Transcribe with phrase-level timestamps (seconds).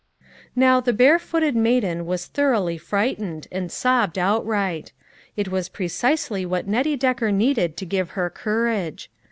[0.55, 4.93] Now the barefooted maiden was thoroughly frightened, and sobbed outright.
[5.37, 9.11] It was pre cisely what Nettie Decker needed to give her courage.